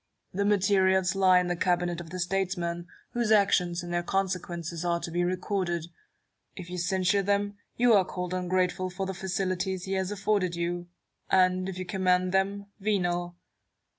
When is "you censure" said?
6.71-7.21